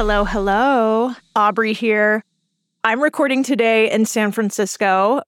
[0.00, 1.14] Hello, hello.
[1.36, 2.24] Aubrey here.
[2.82, 5.20] I'm recording today in San Francisco,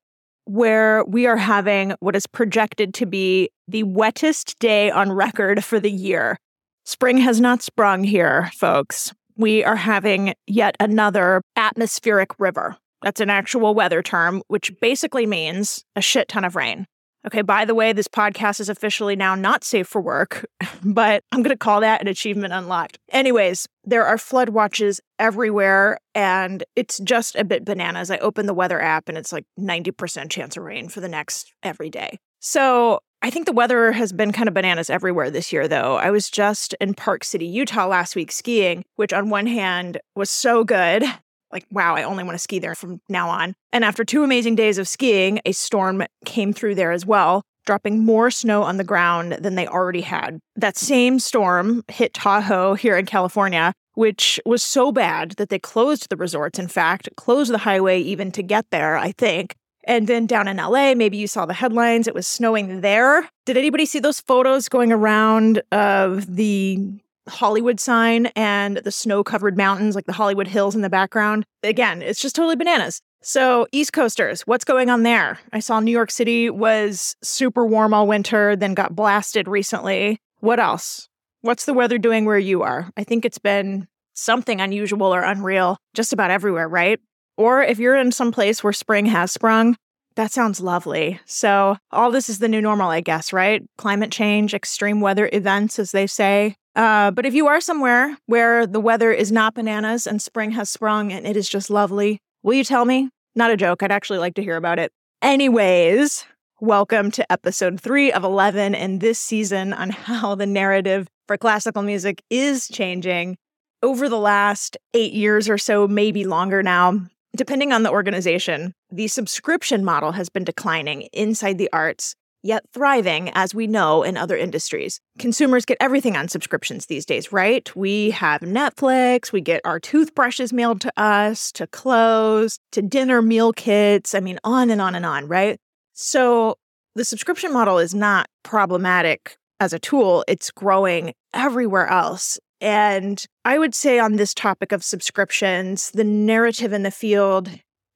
[0.46, 5.78] where we are having what is projected to be the wettest day on record for
[5.78, 6.38] the year.
[6.86, 9.12] Spring has not sprung here, folks.
[9.36, 12.78] We are having yet another atmospheric river.
[13.02, 16.86] That's an actual weather term, which basically means a shit ton of rain.
[17.24, 20.44] Okay, by the way, this podcast is officially now not safe for work,
[20.82, 22.98] but I'm going to call that an achievement unlocked.
[23.10, 28.10] Anyways, there are flood watches everywhere, and it's just a bit bananas.
[28.10, 31.52] I open the weather app and it's like 90% chance of rain for the next
[31.62, 32.18] every day.
[32.40, 35.94] So I think the weather has been kind of bananas everywhere this year, though.
[35.94, 40.28] I was just in Park City, Utah last week skiing, which on one hand was
[40.28, 41.04] so good
[41.52, 43.54] like, wow, I only want to ski there from now on.
[43.72, 48.04] And after two amazing days of skiing, a storm came through there as well, dropping
[48.04, 50.40] more snow on the ground than they already had.
[50.56, 56.08] That same storm hit Tahoe here in California, which was so bad that they closed
[56.08, 59.54] the resorts, in fact, closed the highway even to get there, I think.
[59.84, 63.28] And then down in LA, maybe you saw the headlines, it was snowing there.
[63.46, 66.78] Did anybody see those photos going around of the
[67.28, 71.44] Hollywood sign and the snow covered mountains, like the Hollywood Hills in the background.
[71.62, 73.00] Again, it's just totally bananas.
[73.22, 75.38] So, East Coasters, what's going on there?
[75.52, 80.18] I saw New York City was super warm all winter, then got blasted recently.
[80.40, 81.08] What else?
[81.42, 82.90] What's the weather doing where you are?
[82.96, 86.98] I think it's been something unusual or unreal just about everywhere, right?
[87.36, 89.76] Or if you're in some place where spring has sprung,
[90.16, 91.20] that sounds lovely.
[91.24, 93.62] So, all this is the new normal, I guess, right?
[93.78, 96.56] Climate change, extreme weather events, as they say.
[96.74, 100.70] Uh, but if you are somewhere where the weather is not bananas and spring has
[100.70, 103.10] sprung and it is just lovely, will you tell me?
[103.34, 103.82] Not a joke.
[103.82, 104.90] I'd actually like to hear about it.
[105.20, 106.24] Anyways,
[106.60, 111.82] welcome to episode three of 11 in this season on how the narrative for classical
[111.82, 113.36] music is changing
[113.82, 117.00] over the last eight years or so, maybe longer now.
[117.36, 123.30] Depending on the organization, the subscription model has been declining inside the arts yet thriving,
[123.30, 125.00] as we know in other industries.
[125.18, 127.74] Consumers get everything on subscriptions these days, right?
[127.76, 133.52] We have Netflix, we get our toothbrushes mailed to us, to clothes, to dinner meal
[133.52, 134.14] kits.
[134.14, 135.58] I mean, on and on and on, right?
[135.92, 136.56] So
[136.94, 142.38] the subscription model is not problematic as a tool, it's growing everywhere else.
[142.60, 147.48] And I would say on this topic of subscriptions, the narrative in the field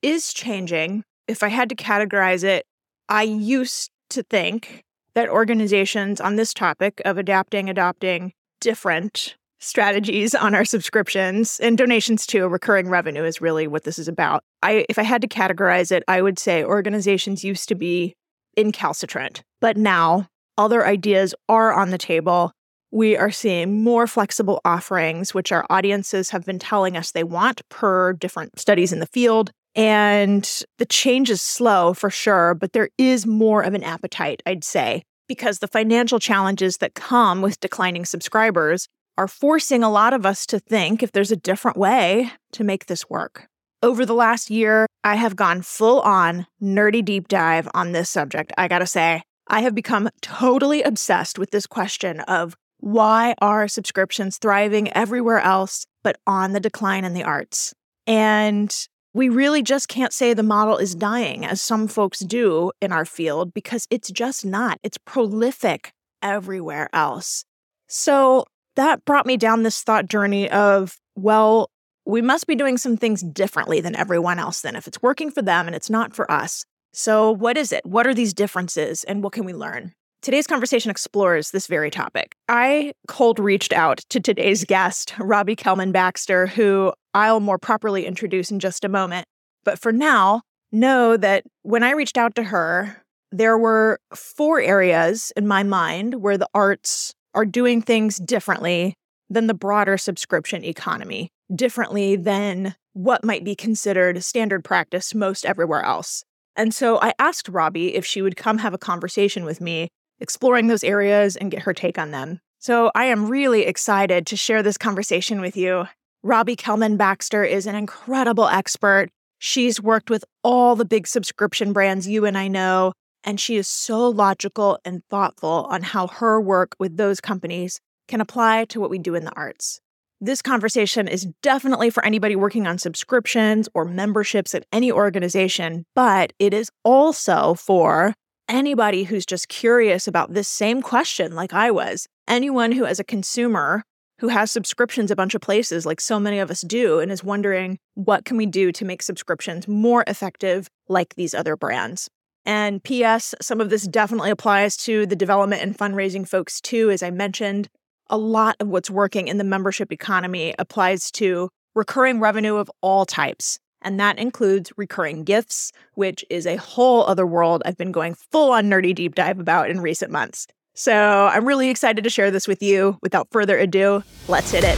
[0.02, 1.04] is changing.
[1.28, 2.64] If I had to categorize it,
[3.08, 4.84] I used to think
[5.14, 12.26] that organizations on this topic of adapting, adopting different strategies on our subscriptions and donations
[12.26, 14.44] to a recurring revenue is really what this is about.
[14.62, 18.14] I if I had to categorize it, I would say organizations used to be
[18.56, 20.28] incalcitrant, but now
[20.58, 22.52] other ideas are on the table.
[22.90, 27.66] We are seeing more flexible offerings, which our audiences have been telling us they want
[27.68, 29.50] per different studies in the field.
[29.76, 34.64] And the change is slow for sure, but there is more of an appetite, I'd
[34.64, 38.88] say, because the financial challenges that come with declining subscribers
[39.18, 42.86] are forcing a lot of us to think if there's a different way to make
[42.86, 43.46] this work.
[43.82, 48.52] Over the last year, I have gone full on nerdy deep dive on this subject.
[48.56, 54.38] I gotta say, I have become totally obsessed with this question of why are subscriptions
[54.38, 57.74] thriving everywhere else but on the decline in the arts?
[58.06, 58.74] And
[59.16, 63.06] we really just can't say the model is dying, as some folks do in our
[63.06, 64.78] field, because it's just not.
[64.82, 67.46] It's prolific everywhere else.
[67.88, 68.44] So
[68.74, 71.70] that brought me down this thought journey of, well,
[72.04, 75.40] we must be doing some things differently than everyone else then if it's working for
[75.40, 76.66] them and it's not for us.
[76.92, 77.86] So, what is it?
[77.86, 79.92] What are these differences and what can we learn?
[80.20, 82.34] Today's conversation explores this very topic.
[82.48, 88.50] I cold reached out to today's guest, Robbie Kellman Baxter, who I'll more properly introduce
[88.50, 89.26] in just a moment.
[89.64, 95.32] But for now, know that when I reached out to her, there were four areas
[95.34, 98.94] in my mind where the arts are doing things differently
[99.30, 105.82] than the broader subscription economy, differently than what might be considered standard practice most everywhere
[105.82, 106.22] else.
[106.54, 109.88] And so I asked Robbie if she would come have a conversation with me
[110.20, 112.40] exploring those areas and get her take on them.
[112.58, 115.86] So I am really excited to share this conversation with you.
[116.26, 119.10] Robbie Kellman Baxter is an incredible expert.
[119.38, 123.68] She's worked with all the big subscription brands you and I know, and she is
[123.68, 127.78] so logical and thoughtful on how her work with those companies
[128.08, 129.80] can apply to what we do in the arts.
[130.20, 136.32] This conversation is definitely for anybody working on subscriptions or memberships at any organization, but
[136.40, 138.14] it is also for
[138.48, 143.04] anybody who's just curious about this same question, like I was, anyone who, as a
[143.04, 143.84] consumer,
[144.18, 147.22] who has subscriptions a bunch of places like so many of us do and is
[147.22, 152.08] wondering what can we do to make subscriptions more effective like these other brands.
[152.44, 157.02] And PS, some of this definitely applies to the development and fundraising folks too as
[157.02, 157.68] I mentioned.
[158.08, 163.04] A lot of what's working in the membership economy applies to recurring revenue of all
[163.04, 163.58] types.
[163.82, 168.52] And that includes recurring gifts, which is a whole other world I've been going full
[168.52, 170.46] on nerdy deep dive about in recent months.
[170.78, 172.98] So I'm really excited to share this with you.
[173.00, 174.76] Without further ado, let's hit it.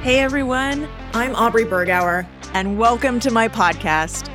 [0.00, 4.30] Hey everyone, I'm Aubrey Bergauer, and welcome to my podcast.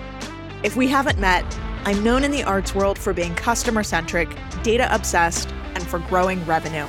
[0.62, 1.44] If we haven't met,
[1.86, 4.30] I'm known in the arts world for being customer centric,
[4.62, 6.86] data obsessed, and for growing revenue.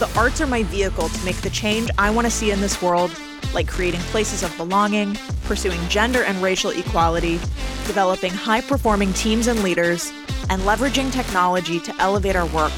[0.00, 2.82] The arts are my vehicle to make the change I want to see in this
[2.82, 3.12] world,
[3.54, 7.38] like creating places of belonging, pursuing gender and racial equality,
[7.86, 10.12] developing high performing teams and leaders,
[10.50, 12.72] and leveraging technology to elevate our work.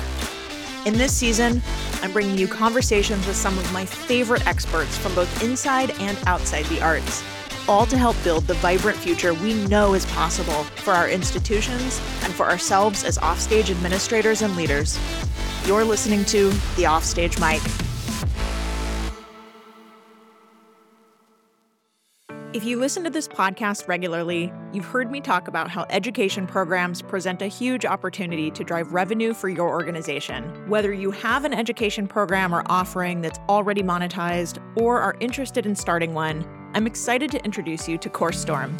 [0.86, 1.60] In this season,
[2.02, 6.64] I'm bringing you conversations with some of my favorite experts from both inside and outside
[6.66, 7.22] the arts,
[7.68, 12.32] all to help build the vibrant future we know is possible for our institutions and
[12.32, 14.98] for ourselves as offstage administrators and leaders.
[15.66, 17.60] You're listening to The Offstage Mic.
[22.52, 27.00] If you listen to this podcast regularly, you've heard me talk about how education programs
[27.00, 30.68] present a huge opportunity to drive revenue for your organization.
[30.68, 35.76] Whether you have an education program or offering that's already monetized or are interested in
[35.76, 36.44] starting one,
[36.74, 38.76] I'm excited to introduce you to CourseStorm.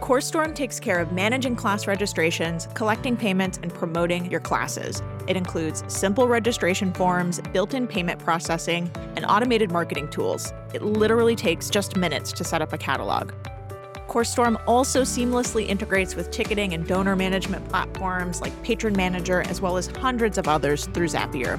[0.00, 5.02] CourseStorm takes care of managing class registrations, collecting payments, and promoting your classes.
[5.26, 10.52] It includes simple registration forms, built in payment processing, and automated marketing tools.
[10.74, 13.32] It literally takes just minutes to set up a catalog.
[14.06, 19.76] CourseStorm also seamlessly integrates with ticketing and donor management platforms like Patron Manager, as well
[19.76, 21.58] as hundreds of others through Zapier.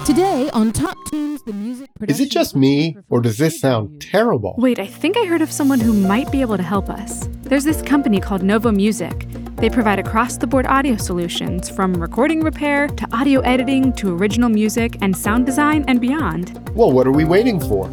[0.09, 4.55] Today on Top Tunes, the music Is it just me, or does this sound terrible?
[4.57, 7.29] Wait, I think I heard of someone who might be able to help us.
[7.43, 9.27] There's this company called Novo Music.
[9.57, 14.49] They provide across the board audio solutions from recording repair to audio editing to original
[14.49, 16.57] music and sound design and beyond.
[16.73, 17.87] Well, what are we waiting for?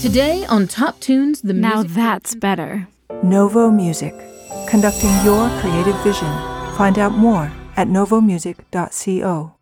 [0.00, 2.88] Today on Top Tunes, the Now music Now that's better.
[3.22, 4.14] Novo Music,
[4.66, 6.32] conducting your creative vision.
[6.78, 9.56] Find out more at novomusic.co.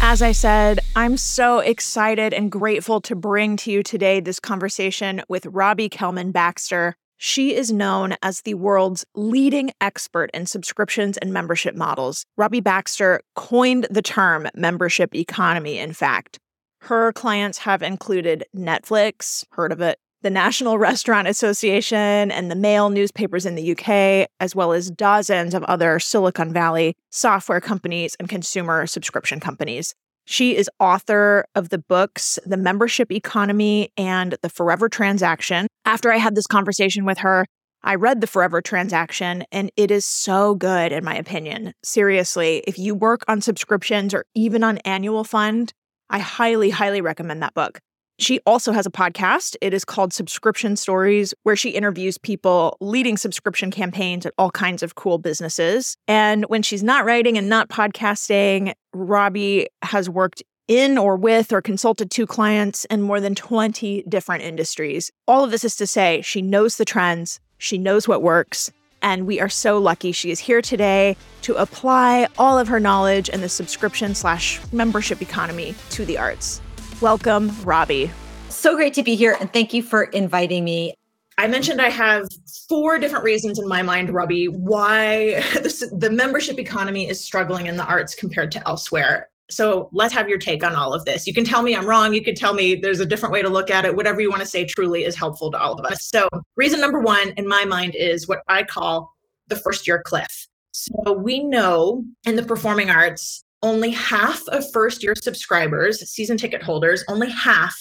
[0.00, 5.22] As I said, I'm so excited and grateful to bring to you today this conversation
[5.28, 6.96] with Robbie Kellman Baxter.
[7.16, 12.26] She is known as the world's leading expert in subscriptions and membership models.
[12.36, 16.38] Robbie Baxter coined the term membership economy, in fact.
[16.82, 22.90] Her clients have included Netflix, heard of it, the National Restaurant Association, and the Mail
[22.90, 28.28] newspapers in the UK, as well as dozens of other Silicon Valley software companies and
[28.28, 29.94] consumer subscription companies.
[30.24, 35.68] She is author of the books The Membership Economy and The Forever Transaction.
[35.84, 37.46] After I had this conversation with her,
[37.84, 41.72] I read The Forever Transaction and it is so good, in my opinion.
[41.84, 45.72] Seriously, if you work on subscriptions or even on annual fund,
[46.10, 47.78] I highly, highly recommend that book.
[48.18, 49.56] She also has a podcast.
[49.60, 54.82] It is called Subscription Stories, where she interviews people leading subscription campaigns at all kinds
[54.82, 55.96] of cool businesses.
[56.08, 61.60] And when she's not writing and not podcasting, Robbie has worked in or with or
[61.60, 65.10] consulted to clients in more than 20 different industries.
[65.28, 69.26] All of this is to say, she knows the trends, she knows what works, and
[69.26, 73.42] we are so lucky she is here today to apply all of her knowledge in
[73.42, 76.60] the subscription slash membership economy to the arts.
[77.02, 78.10] Welcome, Robbie.
[78.48, 80.94] So great to be here, and thank you for inviting me.
[81.36, 82.26] I mentioned I have
[82.70, 87.76] four different reasons in my mind, Robbie, why this, the membership economy is struggling in
[87.76, 89.28] the arts compared to elsewhere.
[89.50, 91.26] So let's have your take on all of this.
[91.26, 92.14] You can tell me I'm wrong.
[92.14, 93.94] You can tell me there's a different way to look at it.
[93.94, 96.08] Whatever you want to say truly is helpful to all of us.
[96.08, 99.12] So, reason number one in my mind is what I call
[99.48, 100.48] the first year cliff.
[100.72, 106.62] So we know in the performing arts, only half of first year subscribers, season ticket
[106.62, 107.74] holders, only half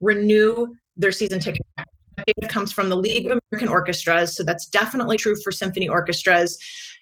[0.00, 1.66] renew their season ticket.
[2.28, 4.36] It comes from the League of American Orchestras.
[4.36, 6.56] So that's definitely true for symphony orchestras.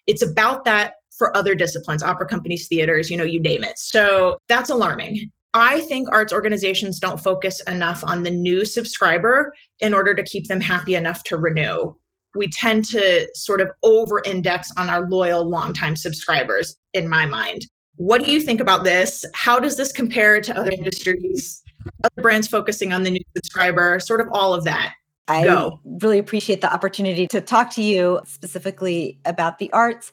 [0.07, 3.79] It's about that for other disciplines, opera companies, theaters, you know, you name it.
[3.79, 5.31] So that's alarming.
[5.53, 10.49] I think arts organizations don't focus enough on the new subscriber in order to keep
[10.49, 11.95] them happy enough to renew.
[12.35, 17.67] We tend to sort of over index on our loyal, longtime subscribers, in my mind.
[18.01, 19.27] What do you think about this?
[19.35, 21.63] How does this compare to other industries?
[22.03, 24.95] Other brands focusing on the new subscriber, sort of all of that.
[25.29, 25.81] I Go.
[25.85, 30.13] really appreciate the opportunity to talk to you specifically about the arts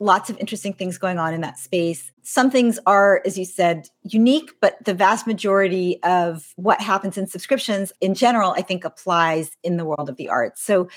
[0.00, 2.10] lots of interesting things going on in that space.
[2.22, 7.26] Some things are, as you said, unique, but the vast majority of what happens in
[7.26, 10.62] subscriptions in general, I think applies in the world of the arts.
[10.62, 10.88] So,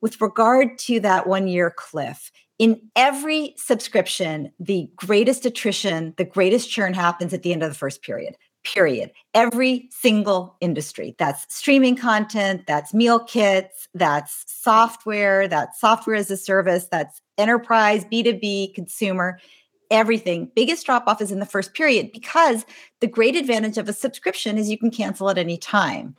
[0.00, 6.70] with regard to that one year cliff, in every subscription, the greatest attrition, the greatest
[6.70, 8.36] churn happens at the end of the first period.
[8.64, 9.12] Period.
[9.32, 11.14] Every single industry.
[11.18, 18.04] That's streaming content, that's meal kits, that's software, that's software as a service, that's enterprise,
[18.04, 19.38] B2B, consumer,
[19.90, 20.50] everything.
[20.54, 22.66] Biggest drop off is in the first period because
[23.00, 26.16] the great advantage of a subscription is you can cancel at any time.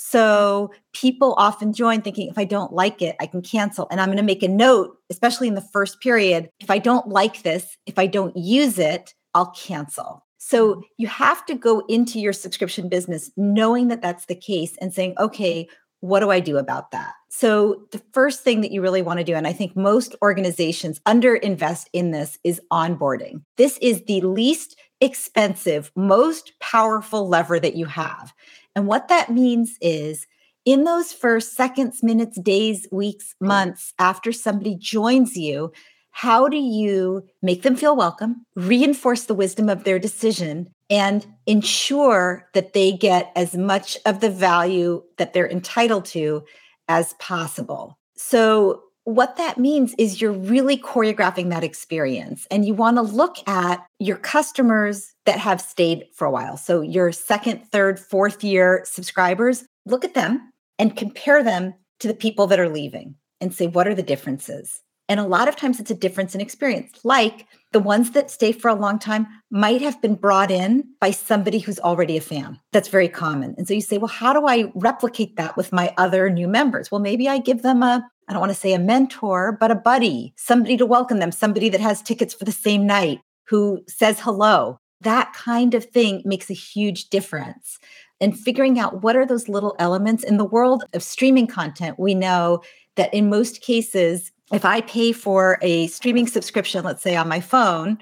[0.00, 3.88] So people often join thinking, if I don't like it, I can cancel.
[3.90, 6.50] And I'm going to make a note, especially in the first period.
[6.60, 10.24] If I don't like this, if I don't use it, I'll cancel.
[10.38, 10.80] So mm-hmm.
[10.98, 15.14] you have to go into your subscription business knowing that that's the case and saying,
[15.18, 15.68] okay,
[16.00, 17.14] what do I do about that?
[17.28, 21.00] So, the first thing that you really want to do, and I think most organizations
[21.00, 23.42] underinvest in this, is onboarding.
[23.56, 28.32] This is the least expensive, most powerful lever that you have.
[28.78, 30.24] And what that means is
[30.64, 35.72] in those first seconds, minutes, days, weeks, months after somebody joins you,
[36.12, 42.48] how do you make them feel welcome, reinforce the wisdom of their decision, and ensure
[42.54, 46.44] that they get as much of the value that they're entitled to
[46.86, 47.98] as possible.
[48.14, 53.36] So, what that means is you're really choreographing that experience and you want to look
[53.48, 56.58] at your customers that have stayed for a while.
[56.58, 62.14] So, your second, third, fourth year subscribers, look at them and compare them to the
[62.14, 64.82] people that are leaving and say, what are the differences?
[65.08, 67.00] And a lot of times it's a difference in experience.
[67.02, 71.10] Like the ones that stay for a long time might have been brought in by
[71.10, 72.60] somebody who's already a fan.
[72.72, 73.54] That's very common.
[73.56, 76.90] And so you say, well, how do I replicate that with my other new members?
[76.90, 79.74] Well, maybe I give them a, I don't want to say a mentor, but a
[79.74, 84.20] buddy, somebody to welcome them, somebody that has tickets for the same night, who says
[84.20, 84.78] hello.
[85.00, 87.78] That kind of thing makes a huge difference.
[88.20, 92.14] And figuring out what are those little elements in the world of streaming content, we
[92.14, 92.62] know
[92.96, 97.40] that in most cases, if I pay for a streaming subscription, let's say on my
[97.40, 97.98] phone,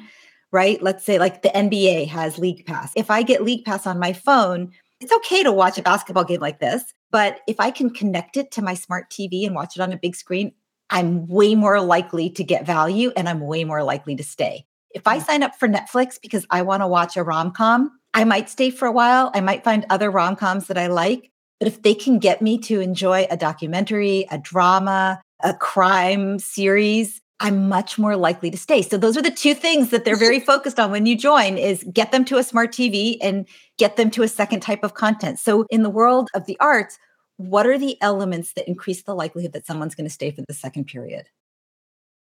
[0.53, 0.81] right?
[0.83, 2.93] Let's say like the NBA has League Pass.
[2.97, 6.41] If I get League Pass on my phone, it's okay to watch a basketball game
[6.41, 6.95] like this.
[7.11, 9.99] But if I can connect it to my smart TV and watch it on a
[9.99, 10.53] big screen,
[10.91, 14.67] I'm way more likely to get value and I'm way more likely to stay.
[14.95, 15.25] If I hmm.
[15.25, 18.71] sign up for Netflix because I want to watch a rom com, I might stay
[18.71, 19.31] for a while.
[19.35, 21.31] I might find other rom coms that I like.
[21.59, 27.21] But if they can get me to enjoy a documentary, a drama, a crime series,
[27.41, 28.81] I'm much more likely to stay.
[28.81, 31.85] So those are the two things that they're very focused on when you join is
[31.93, 33.47] get them to a smart TV and
[33.79, 35.39] get them to a second type of content.
[35.39, 36.99] So in the world of the arts,
[37.37, 40.55] what are the elements that increase the likelihood that someone's going to stay for the
[40.55, 41.27] second period?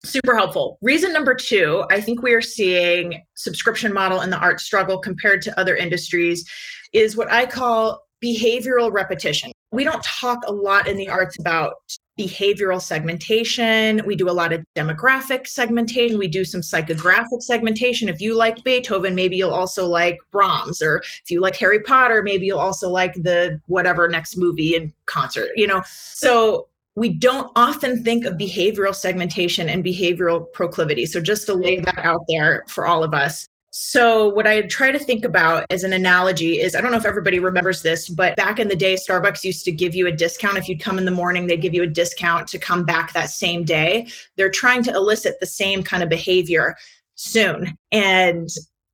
[0.03, 0.79] Super helpful.
[0.81, 5.41] Reason number two, I think we are seeing subscription model in the art struggle compared
[5.43, 6.49] to other industries
[6.93, 9.51] is what I call behavioral repetition.
[9.71, 11.75] We don't talk a lot in the arts about
[12.17, 14.01] behavioral segmentation.
[14.05, 16.17] We do a lot of demographic segmentation.
[16.17, 18.09] We do some psychographic segmentation.
[18.09, 20.81] If you like Beethoven, maybe you'll also like Brahms.
[20.81, 24.93] Or if you like Harry Potter, maybe you'll also like the whatever next movie and
[25.05, 25.81] concert, you know?
[25.85, 31.05] So we don't often think of behavioral segmentation and behavioral proclivity.
[31.05, 33.47] So just to lay that out there for all of us.
[33.77, 37.05] So, what I try to think about as an analogy is I don't know if
[37.05, 40.57] everybody remembers this, but back in the day, Starbucks used to give you a discount.
[40.57, 43.31] If you'd come in the morning, they'd give you a discount to come back that
[43.31, 44.07] same day.
[44.37, 46.77] They're trying to elicit the same kind of behavior
[47.15, 47.77] soon.
[47.91, 48.47] And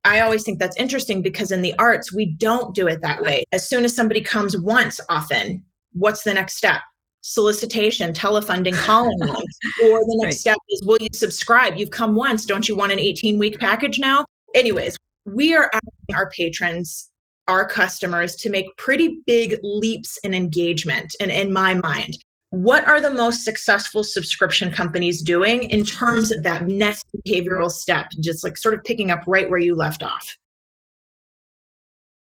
[0.04, 3.44] I always think that's interesting because in the arts, we don't do it that way.
[3.52, 6.82] As soon as somebody comes once, often, what's the next step?
[7.24, 9.30] solicitation, telefunding, calling them.
[9.84, 10.34] or the next right.
[10.34, 11.78] step is, will you subscribe?
[11.78, 12.48] You've come once.
[12.48, 14.26] Don't you want an 18 week package now?
[14.56, 17.10] Anyways, we are asking our patrons,
[17.48, 21.16] our customers to make pretty big leaps in engagement.
[21.20, 22.18] And in my mind,
[22.52, 28.12] what are the most successful subscription companies doing in terms of that next behavioral step
[28.20, 30.38] just like sort of picking up right where you left off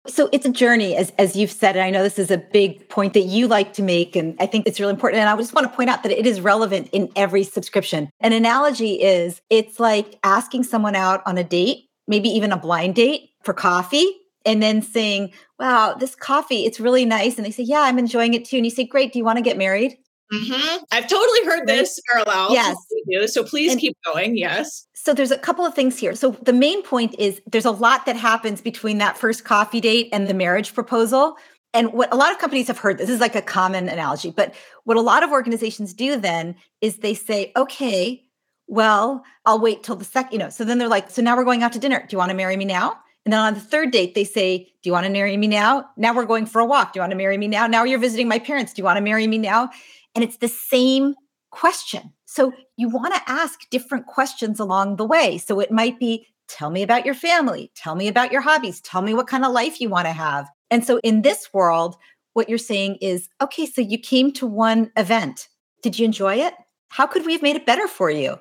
[0.07, 2.87] so it's a journey as as you've said and i know this is a big
[2.87, 5.55] point that you like to make and i think it's really important and i just
[5.55, 9.79] want to point out that it is relevant in every subscription an analogy is it's
[9.79, 14.07] like asking someone out on a date maybe even a blind date for coffee
[14.45, 18.35] and then saying wow this coffee it's really nice and they say yeah i'm enjoying
[18.35, 19.97] it too and you say great do you want to get married
[20.31, 20.83] Mm-hmm.
[20.91, 22.53] I've totally heard this parallel.
[22.53, 23.33] Yes.
[23.33, 24.37] So please and keep going.
[24.37, 24.87] Yes.
[24.93, 26.15] So there's a couple of things here.
[26.15, 30.09] So the main point is there's a lot that happens between that first coffee date
[30.13, 31.35] and the marriage proposal.
[31.73, 34.53] And what a lot of companies have heard, this is like a common analogy, but
[34.83, 38.23] what a lot of organizations do then is they say, okay,
[38.71, 41.43] well, I'll wait till the second, you know, so then they're like, so now we're
[41.43, 41.99] going out to dinner.
[41.99, 42.97] Do you want to marry me now?
[43.25, 45.89] And then on the third date, they say, Do you want to marry me now?
[45.97, 46.93] Now we're going for a walk.
[46.93, 47.67] Do you want to marry me now?
[47.67, 48.71] Now you're visiting my parents.
[48.71, 49.71] Do you want to marry me now?
[50.15, 51.15] And it's the same
[51.51, 52.13] question.
[52.25, 55.37] So you want to ask different questions along the way.
[55.37, 59.01] So it might be tell me about your family, tell me about your hobbies, tell
[59.01, 60.49] me what kind of life you want to have.
[60.69, 61.97] And so in this world,
[62.33, 65.49] what you're saying is okay, so you came to one event.
[65.83, 66.53] Did you enjoy it?
[66.87, 68.37] How could we have made it better for you?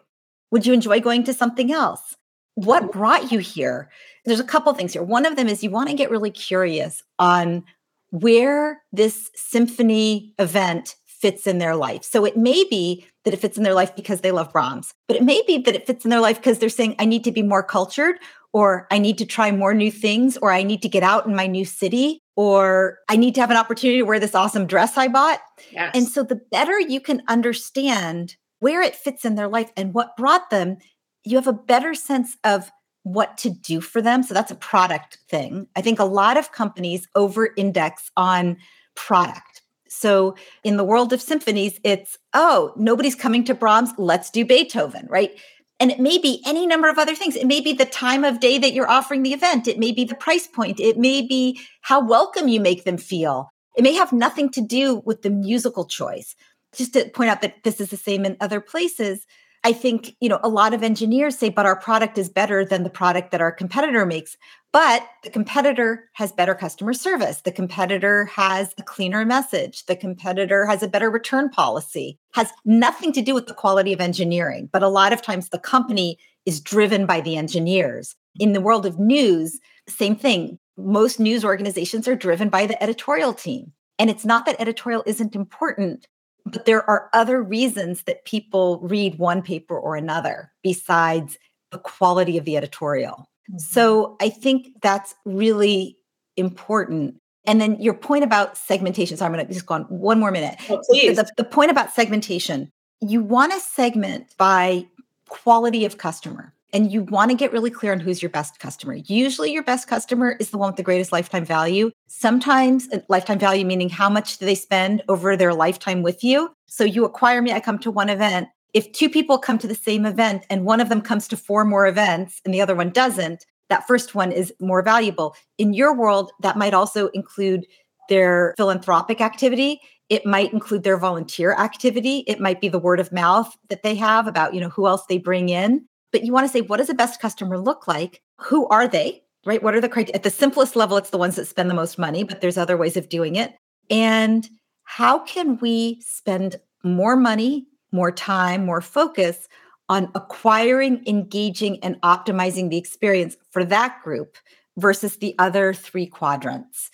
[0.50, 2.16] Would you enjoy going to something else?
[2.54, 3.90] What brought you here?
[4.24, 5.02] There's a couple things here.
[5.02, 7.64] One of them is you want to get really curious on
[8.10, 12.02] where this symphony event fits in their life.
[12.02, 15.16] So it may be that it fits in their life because they love Brahms, but
[15.16, 17.32] it may be that it fits in their life because they're saying, I need to
[17.32, 18.16] be more cultured,
[18.52, 21.36] or I need to try more new things, or I need to get out in
[21.36, 24.96] my new city, or I need to have an opportunity to wear this awesome dress
[24.96, 25.40] I bought.
[25.70, 25.92] Yes.
[25.94, 30.16] And so the better you can understand where it fits in their life and what
[30.16, 30.78] brought them,
[31.24, 32.70] you have a better sense of
[33.02, 34.22] what to do for them.
[34.22, 35.66] So that's a product thing.
[35.74, 38.58] I think a lot of companies over index on
[38.94, 44.44] product so in the world of symphonies, it's, oh, nobody's coming to Brahms, let's do
[44.44, 45.32] Beethoven, right?
[45.80, 47.36] And it may be any number of other things.
[47.36, 49.66] It may be the time of day that you're offering the event.
[49.66, 50.78] It may be the price point.
[50.78, 53.50] It may be how welcome you make them feel.
[53.76, 56.36] It may have nothing to do with the musical choice.
[56.74, 59.26] Just to point out that this is the same in other places,
[59.62, 62.82] I think, you know, a lot of engineers say, but our product is better than
[62.82, 64.36] the product that our competitor makes.
[64.72, 67.42] But the competitor has better customer service.
[67.42, 69.84] The competitor has a cleaner message.
[69.84, 72.18] The competitor has a better return policy.
[72.32, 74.70] Has nothing to do with the quality of engineering.
[74.72, 78.16] But a lot of times the company is driven by the engineers.
[78.38, 80.58] In the world of news, same thing.
[80.78, 83.72] Most news organizations are driven by the editorial team.
[83.98, 86.06] And it's not that editorial isn't important,
[86.44, 91.38] but there are other reasons that people read one paper or another besides
[91.70, 93.28] the quality of the editorial.
[93.50, 93.58] Mm-hmm.
[93.58, 95.96] So I think that's really
[96.36, 97.16] important.
[97.46, 99.16] And then your point about segmentation.
[99.16, 100.56] So I'm going to just go on one more minute.
[100.68, 101.16] Oh, please.
[101.16, 104.86] The, the point about segmentation, you want to segment by
[105.28, 108.94] quality of customer and you want to get really clear on who's your best customer.
[108.94, 111.90] Usually, your best customer is the one with the greatest lifetime value.
[112.08, 116.50] Sometimes, uh, lifetime value meaning how much do they spend over their lifetime with you.
[116.66, 118.48] So, you acquire me, I come to one event.
[118.72, 121.64] If two people come to the same event and one of them comes to four
[121.64, 125.34] more events and the other one doesn't, that first one is more valuable.
[125.58, 127.66] In your world, that might also include
[128.08, 129.80] their philanthropic activity
[130.10, 133.94] it might include their volunteer activity it might be the word of mouth that they
[133.94, 136.78] have about you know who else they bring in but you want to say, what
[136.78, 138.22] does a best customer look like?
[138.38, 139.22] Who are they?
[139.46, 139.62] Right?
[139.62, 140.16] What are the criteria?
[140.16, 142.76] At the simplest level, it's the ones that spend the most money, but there's other
[142.76, 143.54] ways of doing it.
[143.88, 144.48] And
[144.84, 149.48] how can we spend more money, more time, more focus
[149.88, 154.36] on acquiring, engaging, and optimizing the experience for that group
[154.76, 156.90] versus the other three quadrants?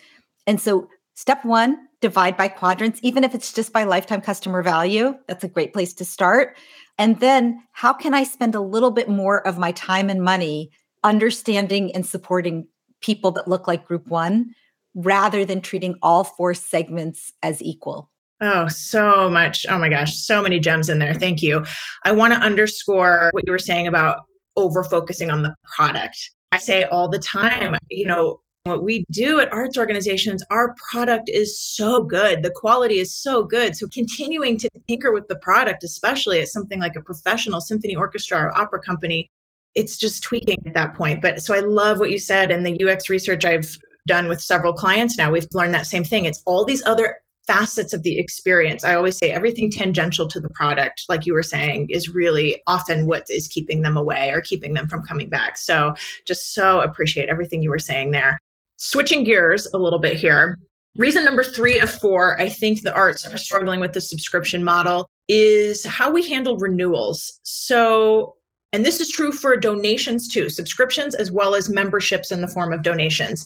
[0.47, 5.15] And so, step one, divide by quadrants, even if it's just by lifetime customer value.
[5.27, 6.57] That's a great place to start.
[6.99, 10.71] And then how can I spend a little bit more of my time and money
[11.03, 12.69] understanding and supporting
[13.01, 14.55] people that look like group one
[14.95, 18.11] rather than treating all four segments as equal?
[18.41, 19.65] Oh, so much.
[19.69, 21.15] Oh my gosh, so many gems in there.
[21.15, 21.65] Thank you.
[22.05, 24.25] I want to underscore what you were saying about
[24.57, 26.31] over focusing on the product.
[26.53, 31.29] I say all the time, you know, what we do at arts organizations, our product
[31.29, 32.43] is so good.
[32.43, 33.77] The quality is so good.
[33.77, 38.39] So continuing to tinker with the product, especially at something like a professional symphony orchestra
[38.39, 39.31] or opera company,
[39.75, 41.23] it's just tweaking at that point.
[41.23, 44.73] But so I love what you said and the UX research I've done with several
[44.73, 45.31] clients now.
[45.31, 46.25] We've learned that same thing.
[46.25, 48.85] It's all these other facets of the experience.
[48.85, 53.07] I always say everything tangential to the product, like you were saying, is really often
[53.07, 55.57] what is keeping them away or keeping them from coming back.
[55.57, 58.41] So just so appreciate everything you were saying there
[58.77, 60.59] switching gears a little bit here
[60.97, 65.11] Reason number three of four, I think the arts are struggling with the subscription model
[65.29, 67.39] is how we handle renewals.
[67.43, 68.37] So,
[68.73, 72.73] and this is true for donations too, subscriptions as well as memberships in the form
[72.73, 73.45] of donations.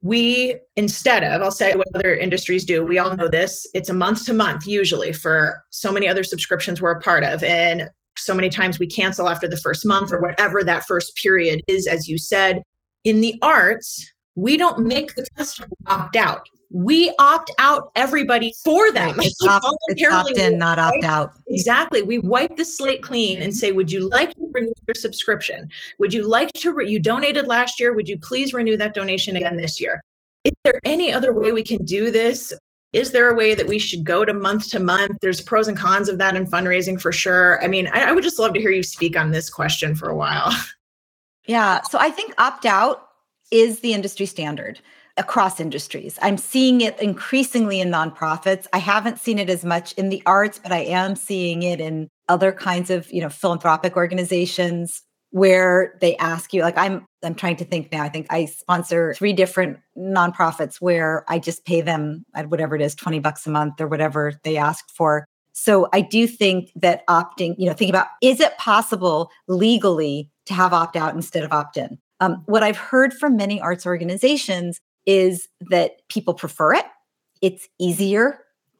[0.00, 3.94] We, instead of, I'll say what other industries do, we all know this, it's a
[3.94, 7.42] month to month usually for so many other subscriptions we're a part of.
[7.42, 11.60] And so many times we cancel after the first month or whatever that first period
[11.68, 12.62] is, as you said.
[13.04, 18.90] In the arts, we don't make the customer opt out we opt out everybody for
[18.90, 19.14] them.
[19.20, 21.32] It's, opt, it's opt in, not opt out.
[21.46, 22.02] Exactly.
[22.02, 25.70] We wipe the slate clean and say, would you like to renew your subscription?
[26.00, 27.94] Would you like to, re- you donated last year.
[27.94, 30.02] Would you please renew that donation again this year?
[30.42, 32.52] Is there any other way we can do this?
[32.92, 35.16] Is there a way that we should go to month to month?
[35.20, 37.62] There's pros and cons of that in fundraising for sure.
[37.62, 40.10] I mean, I, I would just love to hear you speak on this question for
[40.10, 40.52] a while.
[41.46, 41.82] Yeah.
[41.82, 43.06] So I think opt out
[43.50, 44.80] is the industry standard
[45.16, 46.18] across industries.
[46.22, 48.66] I'm seeing it increasingly in nonprofits.
[48.72, 52.08] I haven't seen it as much in the arts, but I am seeing it in
[52.28, 57.56] other kinds of, you know, philanthropic organizations where they ask you like I'm I'm trying
[57.56, 58.04] to think now.
[58.04, 62.82] I think I sponsor three different nonprofits where I just pay them at whatever it
[62.82, 65.26] is 20 bucks a month or whatever they ask for.
[65.52, 70.54] So I do think that opting, you know, think about is it possible legally to
[70.54, 71.98] have opt out instead of opt in?
[72.20, 76.86] Um, what I've heard from many arts organizations is that people prefer it.
[77.42, 78.38] It's easier,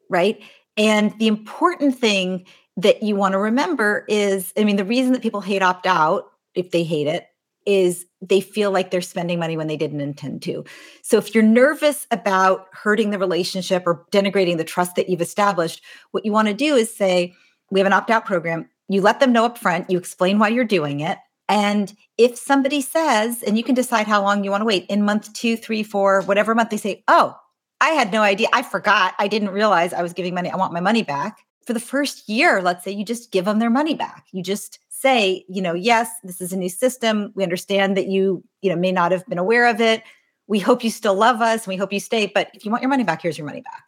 [0.08, 0.40] right?
[0.76, 5.22] And the important thing that you want to remember is I mean, the reason that
[5.22, 7.26] people hate opt out, if they hate it,
[7.66, 10.64] is they feel like they're spending money when they didn't intend to.
[11.02, 15.82] So if you're nervous about hurting the relationship or denigrating the trust that you've established,
[16.10, 17.34] what you want to do is say,
[17.70, 18.68] we have an opt out program.
[18.88, 21.18] You let them know up front, you explain why you're doing it.
[21.48, 25.02] And if somebody says, and you can decide how long you want to wait in
[25.02, 27.36] month two, three, four, whatever month they say, oh,
[27.80, 28.48] I had no idea.
[28.52, 29.14] I forgot.
[29.18, 30.50] I didn't realize I was giving money.
[30.50, 31.40] I want my money back.
[31.66, 34.26] For the first year, let's say you just give them their money back.
[34.32, 37.32] You just say, you know, yes, this is a new system.
[37.34, 40.02] We understand that you, you know, may not have been aware of it.
[40.46, 42.26] We hope you still love us and we hope you stay.
[42.26, 43.82] But if you want your money back, here's your money back.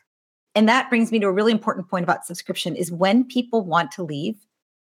[0.55, 3.93] And that brings me to a really important point about subscription is when people want
[3.93, 4.37] to leave,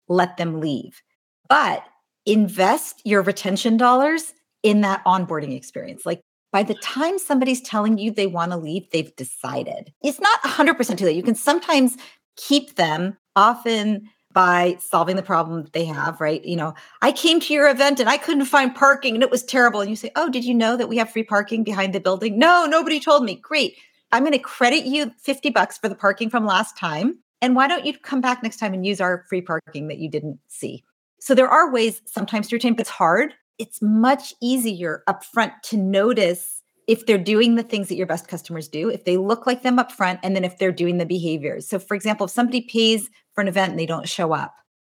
[0.08, 1.02] let them leave.
[1.48, 1.84] But
[2.26, 6.04] invest your retention dollars in that onboarding experience.
[6.04, 6.20] Like
[6.52, 9.92] by the time somebody's telling you they want to leave, they've decided.
[10.02, 11.16] It's not 100% too late.
[11.16, 11.96] You can sometimes
[12.36, 16.44] keep them often by solving the problem they have, right?
[16.44, 19.42] You know, I came to your event and I couldn't find parking and it was
[19.42, 19.80] terrible.
[19.80, 22.38] And you say, Oh, did you know that we have free parking behind the building?
[22.38, 23.36] No, nobody told me.
[23.36, 23.76] Great.
[24.12, 27.18] I'm going to credit you 50 bucks for the parking from last time.
[27.42, 30.10] And why don't you come back next time and use our free parking that you
[30.10, 30.84] didn't see?
[31.20, 33.34] So there are ways sometimes to retain, but it's hard.
[33.58, 38.66] It's much easier upfront to notice if they're doing the things that your best customers
[38.66, 41.68] do, if they look like them upfront, and then if they're doing the behaviors.
[41.68, 44.54] So, for example, if somebody pays for an event and they don't show up,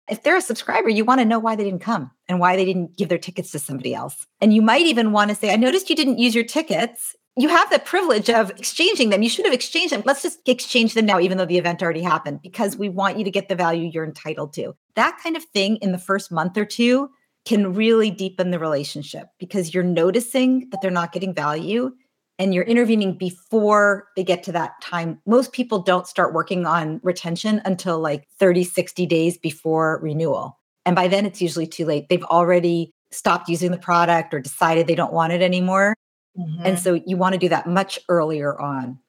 [0.10, 2.66] if they're a subscriber, you want to know why they didn't come and why they
[2.66, 4.26] didn't give their tickets to somebody else.
[4.42, 7.50] And you might even want to say, I noticed you didn't use your tickets you
[7.50, 9.22] have the privilege of exchanging them.
[9.22, 10.04] You should have exchanged them.
[10.06, 13.26] Let's just exchange them now, even though the event already happened, because we want you
[13.26, 14.76] to get the value you're entitled to.
[14.96, 17.10] That kind of thing in the first month or two
[17.46, 21.92] can really deepen the relationship because you're noticing that they're not getting value
[22.40, 25.20] and you're intervening before they get to that time.
[25.26, 30.60] Most people don't start working on retention until like 30, 60 days before renewal.
[30.86, 32.08] And by then, it's usually too late.
[32.10, 35.96] They've already stopped using the product or decided they don't want it anymore.
[36.38, 36.66] Mm-hmm.
[36.66, 39.00] And so you want to do that much earlier on.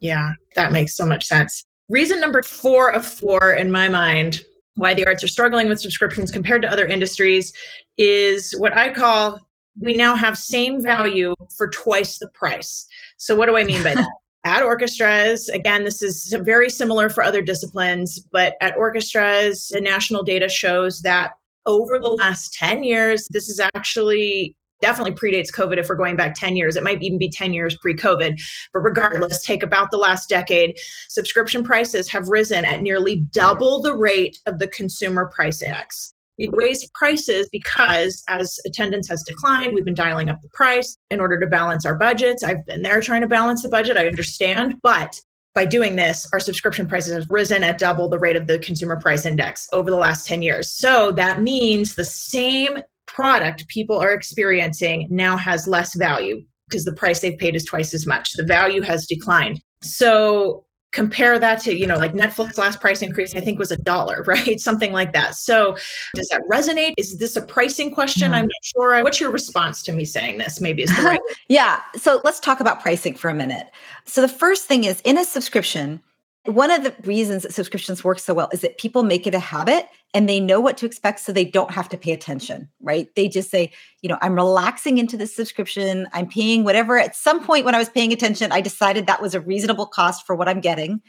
[0.00, 1.64] Yeah, that makes so much sense.
[1.88, 4.42] Reason number four of four in my mind
[4.76, 7.52] why the arts are struggling with subscriptions compared to other industries
[7.98, 9.38] is what I call
[9.80, 12.86] we now have same value for twice the price.
[13.16, 14.08] So, what do I mean by that?
[14.44, 20.24] at orchestras, again, this is very similar for other disciplines, but at orchestras, the national
[20.24, 21.32] data shows that
[21.64, 26.34] over the last 10 years, this is actually definitely predates COVID if we're going back
[26.34, 26.76] 10 years.
[26.76, 28.38] It might even be 10 years pre COVID.
[28.74, 30.76] But regardless, take about the last decade,
[31.08, 36.12] subscription prices have risen at nearly double the rate of the consumer price index.
[36.38, 41.20] We've raised prices because as attendance has declined, we've been dialing up the price in
[41.20, 42.42] order to balance our budgets.
[42.42, 44.80] I've been there trying to balance the budget, I understand.
[44.82, 45.20] But
[45.54, 48.96] by doing this, our subscription prices have risen at double the rate of the consumer
[48.96, 50.72] price index over the last 10 years.
[50.72, 52.78] So that means the same
[53.14, 57.92] product people are experiencing now has less value because the price they've paid is twice
[57.92, 58.32] as much.
[58.32, 59.60] The value has declined.
[59.82, 63.78] So compare that to you know like netflix last price increase i think was a
[63.78, 64.60] dollar right?
[64.60, 65.34] Something like that.
[65.34, 65.76] So
[66.14, 66.94] does that resonate?
[66.98, 68.26] Is this a pricing question?
[68.26, 68.34] Mm-hmm.
[68.34, 69.02] i'm not sure.
[69.02, 70.60] What's your response to me saying this?
[70.60, 71.80] Maybe is the right yeah.
[71.96, 73.68] So let's talk about pricing for a minute.
[74.04, 76.00] So the first thing is in a subscription
[76.44, 79.38] one of the reasons that subscriptions work so well is that people make it a
[79.38, 83.14] habit and they know what to expect so they don't have to pay attention, right?
[83.14, 86.08] They just say, you know, I'm relaxing into this subscription.
[86.12, 86.98] I'm paying whatever.
[86.98, 90.26] At some point when I was paying attention, I decided that was a reasonable cost
[90.26, 91.00] for what I'm getting.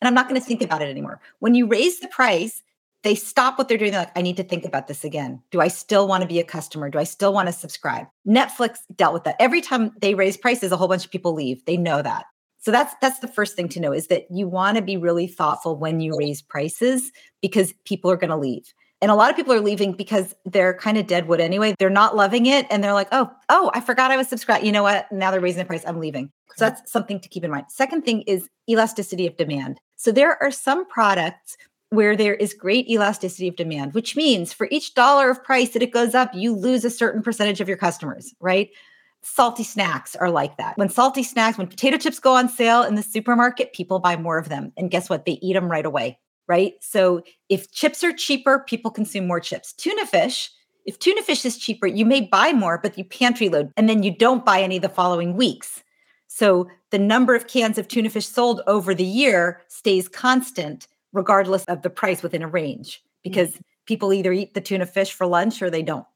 [0.00, 1.20] And I'm not going to think about it anymore.
[1.38, 2.62] When you raise the price,
[3.02, 3.92] they stop what they're doing.
[3.92, 5.40] They're like, I need to think about this again.
[5.50, 6.90] Do I still want to be a customer?
[6.90, 8.06] Do I still want to subscribe?
[8.26, 9.36] Netflix dealt with that.
[9.38, 11.64] Every time they raise prices, a whole bunch of people leave.
[11.64, 12.24] They know that.
[12.60, 15.26] So that's that's the first thing to know is that you want to be really
[15.26, 18.72] thoughtful when you raise prices because people are going to leave.
[19.02, 21.74] And a lot of people are leaving because they're kind of deadwood anyway.
[21.78, 24.64] They're not loving it and they're like, "Oh, oh, I forgot I was subscribed.
[24.64, 25.10] You know what?
[25.10, 25.84] Now they're raising the price.
[25.86, 27.66] I'm leaving." So that's something to keep in mind.
[27.70, 29.80] Second thing is elasticity of demand.
[29.96, 31.56] So there are some products
[31.90, 35.82] where there is great elasticity of demand, which means for each dollar of price that
[35.82, 38.70] it goes up, you lose a certain percentage of your customers, right?
[39.22, 40.78] Salty snacks are like that.
[40.78, 44.38] When salty snacks, when potato chips go on sale in the supermarket, people buy more
[44.38, 44.72] of them.
[44.76, 45.26] And guess what?
[45.26, 46.74] They eat them right away, right?
[46.80, 49.74] So if chips are cheaper, people consume more chips.
[49.74, 50.50] Tuna fish,
[50.86, 54.02] if tuna fish is cheaper, you may buy more, but you pantry load and then
[54.02, 55.82] you don't buy any the following weeks.
[56.26, 61.64] So the number of cans of tuna fish sold over the year stays constant, regardless
[61.66, 63.60] of the price within a range, because mm-hmm.
[63.84, 66.06] people either eat the tuna fish for lunch or they don't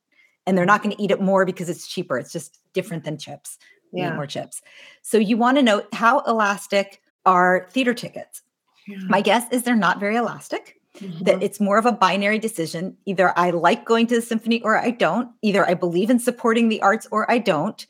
[0.47, 2.19] and they're not going to eat it more because it's cheaper.
[2.19, 3.59] It's just different than chips.
[3.93, 4.15] Yeah.
[4.15, 4.61] more chips.
[5.03, 8.43] So you want to know how elastic are theater tickets.
[8.89, 8.99] Yeah.
[9.09, 10.81] My guess is they're not very elastic.
[10.99, 11.25] Mm-hmm.
[11.25, 12.97] That it's more of a binary decision.
[13.07, 15.31] Either I like going to the symphony or I don't.
[15.43, 17.85] Either I believe in supporting the arts or I don't.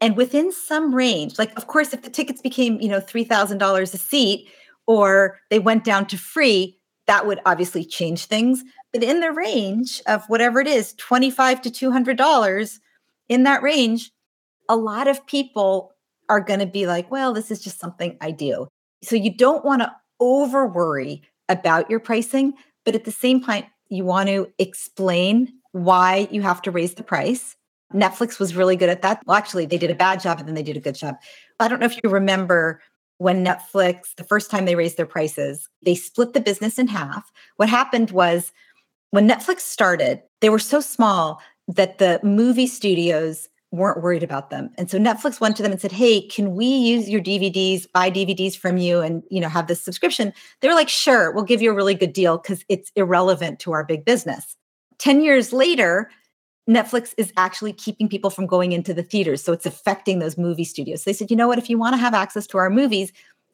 [0.00, 3.58] And within some range, like of course, if the tickets became, you know, three thousand
[3.58, 4.48] dollars a seat,
[4.86, 8.62] or they went down to free, that would obviously change things.
[8.92, 12.78] But in the range of whatever it is, 25 to $200,
[13.28, 14.10] in that range,
[14.68, 15.92] a lot of people
[16.28, 18.68] are going to be like, well, this is just something I do.
[19.02, 23.66] So you don't want to over worry about your pricing, but at the same point,
[23.88, 27.56] you want to explain why you have to raise the price.
[27.94, 29.22] Netflix was really good at that.
[29.26, 31.16] Well, actually, they did a bad job and then they did a good job.
[31.58, 32.80] I don't know if you remember
[33.16, 37.32] when Netflix, the first time they raised their prices, they split the business in half.
[37.56, 38.52] What happened was
[39.10, 44.70] when Netflix started, they were so small that the movie studios weren't worried about them.
[44.78, 48.10] And so Netflix went to them and said, "Hey, can we use your DVDs, buy
[48.10, 51.60] DVDs from you and, you know, have this subscription?" They were like, "Sure, we'll give
[51.60, 54.56] you a really good deal cuz it's irrelevant to our big business."
[54.98, 56.10] 10 years later,
[56.68, 59.42] Netflix is actually keeping people from going into the theaters.
[59.42, 61.02] So it's affecting those movie studios.
[61.02, 61.58] So they said, you know what?
[61.58, 63.10] If you want to have access to our movies,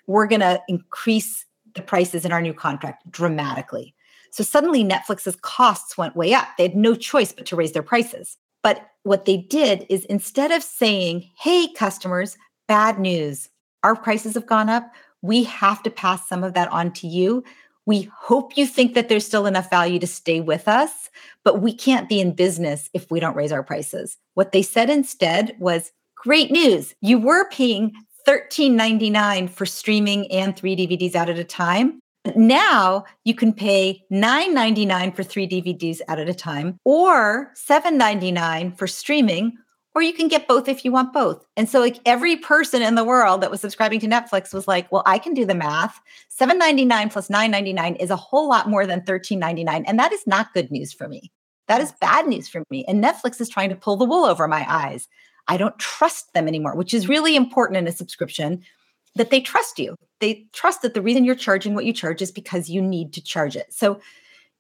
[0.07, 3.95] we're going to increase the prices in our new contract dramatically.
[4.35, 6.49] So suddenly Netflix's costs went way up.
[6.59, 8.37] They had no choice but to raise their prices.
[8.65, 13.49] But what they did is instead of saying, hey, customers, bad news,
[13.85, 14.91] our prices have gone up,
[15.23, 17.45] we have to pass some of that on to you.
[17.87, 21.11] We hope you think that there's still enough value to stay with us,
[21.45, 24.17] but we can't be in business if we don't raise our prices.
[24.35, 26.93] What they said instead was great news.
[27.01, 27.93] You were paying
[28.27, 32.01] $13.99 for streaming and three DVDs out at a time.
[32.35, 38.87] Now you can pay $9.99 for three DVDs out at a time or $7.99 for
[38.87, 39.59] streaming
[39.95, 41.45] or you can get both if you want both.
[41.57, 44.91] And so like every person in the world that was subscribing to Netflix was like,
[44.91, 46.01] well, I can do the math.
[46.37, 50.71] 7.99 plus 9.99 is a whole lot more than 13.99 and that is not good
[50.71, 51.31] news for me.
[51.69, 52.85] That is bad news for me.
[52.87, 55.09] And Netflix is trying to pull the wool over my eyes.
[55.47, 58.63] I don't trust them anymore, which is really important in a subscription
[59.15, 59.97] that they trust you.
[60.25, 63.23] They trust that the reason you're charging what you charge is because you need to
[63.23, 63.73] charge it.
[63.73, 64.01] So,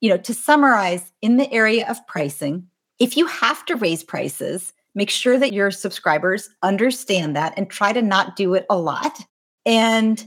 [0.00, 4.74] you know, to summarize in the area of pricing, if you have to raise prices,
[4.94, 9.18] Make sure that your subscribers understand that and try to not do it a lot.
[9.66, 10.24] And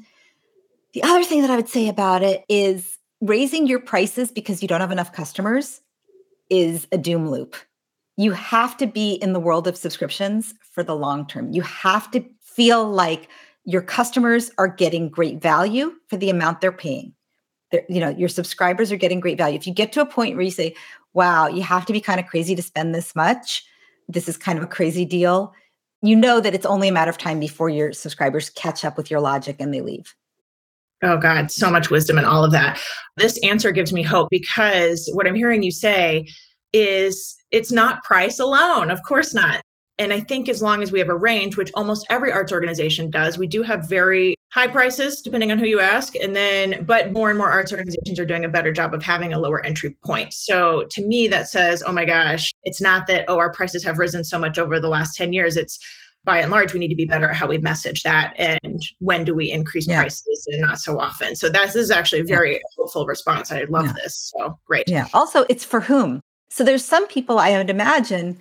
[0.93, 4.67] the other thing that I would say about it is raising your prices because you
[4.67, 5.82] don't have enough customers
[6.50, 7.56] is a doom loop.
[8.17, 11.54] You have to be in the world of subscriptions for the long term.
[11.54, 13.30] You have to feel like
[13.67, 17.13] your customers are getting great value for the amount they're paying.
[17.69, 19.58] They're, you know, your subscribers are getting great value.
[19.58, 20.73] If you get to a point where you say,
[21.13, 23.65] wow, you have to be kind of crazy to spend this much,
[24.08, 25.53] this is kind of a crazy deal,
[26.01, 29.12] you know that it's only a matter of time before your subscribers catch up with
[29.12, 30.15] your logic and they leave.
[31.03, 32.80] Oh, God, so much wisdom in all of that.
[33.17, 36.25] This answer gives me hope because what I'm hearing you say
[36.71, 38.89] is it's not price alone.
[38.91, 39.62] Of course not.
[39.99, 43.10] And I think as long as we have a range, which almost every arts organization
[43.10, 46.15] does, we do have very high prices depending on who you ask.
[46.15, 49.33] And then, but more and more arts organizations are doing a better job of having
[49.33, 50.33] a lower entry point.
[50.33, 53.97] So to me, that says, oh my gosh, it's not that, oh, our prices have
[53.97, 55.57] risen so much over the last 10 years.
[55.57, 55.79] It's
[56.23, 59.23] by and large, we need to be better at how we message that and when
[59.23, 60.01] do we increase yeah.
[60.01, 61.36] prices and not so often.
[61.36, 62.60] So this is actually a very yeah.
[62.77, 63.51] hopeful response.
[63.51, 63.93] I love yeah.
[63.93, 64.33] this.
[64.36, 64.83] So great.
[64.88, 65.07] Yeah.
[65.13, 66.21] Also, it's for whom?
[66.49, 68.38] So there's some people I would imagine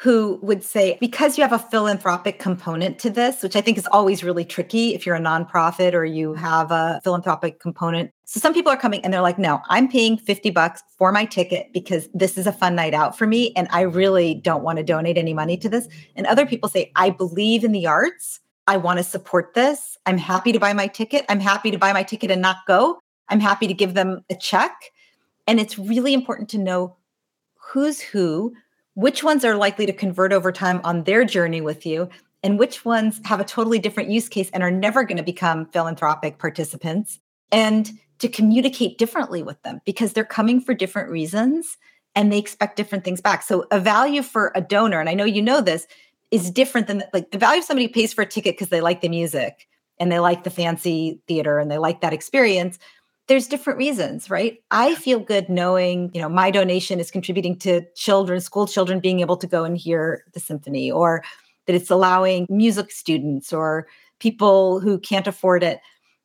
[0.00, 3.86] who would say, because you have a philanthropic component to this, which I think is
[3.92, 8.10] always really tricky if you're a nonprofit or you have a philanthropic component.
[8.24, 11.26] So some people are coming and they're like, no, I'm paying 50 bucks for my
[11.26, 13.52] ticket because this is a fun night out for me.
[13.56, 15.86] And I really don't want to donate any money to this.
[16.16, 18.40] And other people say, I believe in the arts.
[18.66, 19.98] I want to support this.
[20.06, 21.26] I'm happy to buy my ticket.
[21.28, 23.00] I'm happy to buy my ticket and not go.
[23.28, 24.72] I'm happy to give them a check.
[25.46, 26.96] And it's really important to know
[27.54, 28.54] who's who,
[28.94, 32.08] which ones are likely to convert over time on their journey with you,
[32.42, 35.66] and which ones have a totally different use case and are never going to become
[35.66, 37.18] philanthropic participants,
[37.52, 41.76] and to communicate differently with them because they're coming for different reasons
[42.14, 43.42] and they expect different things back.
[43.42, 45.86] So, a value for a donor, and I know you know this,
[46.30, 49.00] is different than like the value of somebody pays for a ticket because they like
[49.00, 49.66] the music
[49.98, 52.78] and they like the fancy theater and they like that experience
[53.30, 54.58] there's different reasons, right?
[54.72, 59.20] I feel good knowing, you know, my donation is contributing to children, school children being
[59.20, 61.22] able to go and hear the symphony or
[61.66, 63.86] that it's allowing music students or
[64.18, 65.78] people who can't afford it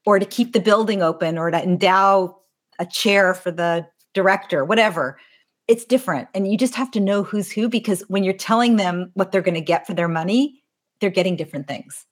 [0.07, 2.39] or to keep the building open or to endow
[2.79, 5.19] a chair for the director, whatever.
[5.67, 6.27] It's different.
[6.33, 9.43] And you just have to know who's who because when you're telling them what they're
[9.43, 10.63] going to get for their money,
[11.01, 12.03] they're getting different things.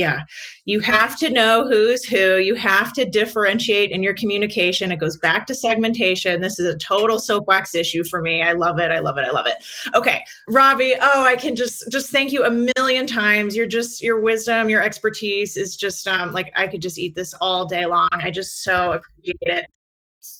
[0.00, 0.22] Yeah.
[0.64, 2.38] You have to know who's who.
[2.38, 4.90] You have to differentiate in your communication.
[4.90, 6.40] It goes back to segmentation.
[6.40, 8.42] This is a total soapbox issue for me.
[8.42, 8.90] I love it.
[8.90, 9.26] I love it.
[9.26, 9.56] I love it.
[9.94, 10.24] Okay.
[10.48, 13.54] Robbie, oh, I can just just thank you a million times.
[13.54, 17.34] You're just your wisdom, your expertise is just um like I could just eat this
[17.34, 18.08] all day long.
[18.12, 19.66] I just so appreciate it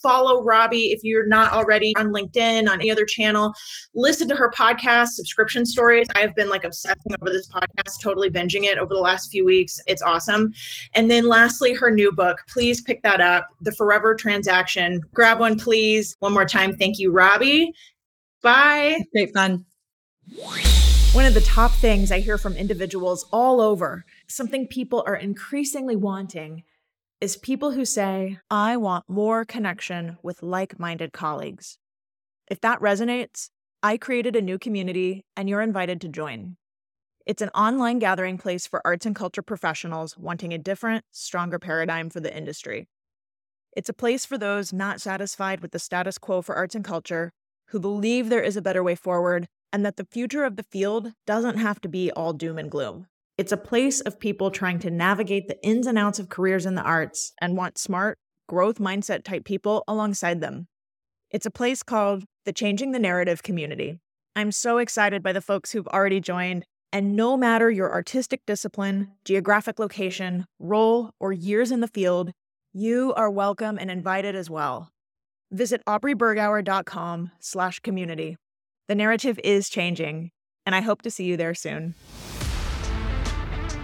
[0.02, 3.52] follow Robbie if you're not already on LinkedIn, on any other channel.
[3.94, 6.06] Listen to her podcast, Subscription Stories.
[6.14, 9.80] I've been like obsessing over this podcast, totally binging it over the last few weeks.
[9.86, 10.52] It's awesome.
[10.94, 12.38] And then lastly, her new book.
[12.48, 15.00] Please pick that up, The Forever Transaction.
[15.12, 16.16] Grab one, please.
[16.20, 16.76] One more time.
[16.76, 17.72] Thank you, Robbie.
[18.42, 19.04] Bye.
[19.12, 19.64] Great fun.
[21.12, 25.96] One of the top things I hear from individuals all over, something people are increasingly
[25.96, 26.62] wanting
[27.20, 31.78] is people who say, I want more connection with like minded colleagues.
[32.50, 33.50] If that resonates,
[33.82, 36.56] I created a new community and you're invited to join.
[37.26, 42.08] It's an online gathering place for arts and culture professionals wanting a different, stronger paradigm
[42.08, 42.88] for the industry.
[43.76, 47.32] It's a place for those not satisfied with the status quo for arts and culture,
[47.66, 51.12] who believe there is a better way forward, and that the future of the field
[51.26, 53.06] doesn't have to be all doom and gloom.
[53.40, 56.74] It's a place of people trying to navigate the ins and outs of careers in
[56.74, 60.68] the arts and want smart, growth mindset type people alongside them.
[61.30, 63.98] It's a place called the Changing the Narrative community.
[64.36, 69.12] I'm so excited by the folks who've already joined, and no matter your artistic discipline,
[69.24, 72.32] geographic location, role, or years in the field,
[72.74, 74.90] you are welcome and invited as well.
[75.50, 78.36] Visit aubreybergauer.com slash community.
[78.86, 80.30] The narrative is changing,
[80.66, 81.94] and I hope to see you there soon.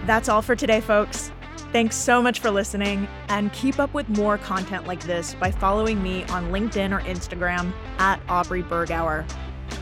[0.07, 1.33] That's all for today, folks.
[1.73, 6.01] Thanks so much for listening, and keep up with more content like this by following
[6.01, 9.29] me on LinkedIn or Instagram at Aubrey Bergauer.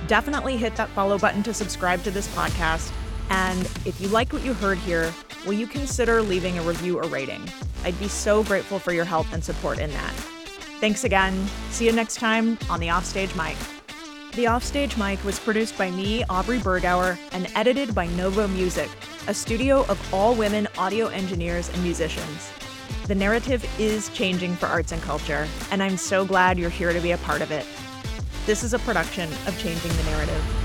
[0.08, 2.92] Definitely hit that follow button to subscribe to this podcast.
[3.30, 5.14] And if you like what you heard here,
[5.46, 7.48] will you consider leaving a review or rating?
[7.84, 10.14] I'd be so grateful for your help and support in that.
[10.82, 11.48] Thanks again.
[11.70, 13.58] See you next time on the Offstage Mic.
[14.34, 18.90] The Offstage Mic was produced by me, Aubrey Bergauer, and edited by Novo Music
[19.28, 22.52] a studio of all women audio engineers and musicians.
[23.08, 27.00] The narrative is changing for arts and culture, and I'm so glad you're here to
[27.00, 27.66] be a part of it.
[28.46, 30.64] This is a production of Changing the Narrative.